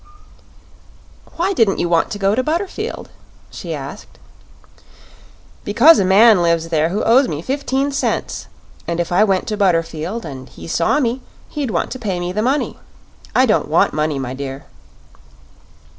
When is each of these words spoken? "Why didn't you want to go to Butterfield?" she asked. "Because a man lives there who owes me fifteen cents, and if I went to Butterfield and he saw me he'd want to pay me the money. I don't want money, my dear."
"Why 1.35 1.53
didn't 1.53 1.77
you 1.77 1.87
want 1.87 2.09
to 2.09 2.17
go 2.17 2.33
to 2.33 2.41
Butterfield?" 2.41 3.09
she 3.51 3.75
asked. 3.75 4.17
"Because 5.63 5.99
a 5.99 6.03
man 6.05 6.41
lives 6.41 6.69
there 6.69 6.89
who 6.89 7.03
owes 7.03 7.27
me 7.27 7.43
fifteen 7.43 7.91
cents, 7.91 8.47
and 8.87 8.99
if 8.99 9.11
I 9.11 9.23
went 9.23 9.45
to 9.49 9.57
Butterfield 9.57 10.25
and 10.25 10.49
he 10.49 10.67
saw 10.67 10.99
me 10.99 11.21
he'd 11.49 11.69
want 11.69 11.91
to 11.91 11.99
pay 11.99 12.19
me 12.19 12.31
the 12.31 12.41
money. 12.41 12.79
I 13.35 13.45
don't 13.45 13.67
want 13.67 13.93
money, 13.93 14.17
my 14.17 14.33
dear." 14.33 14.65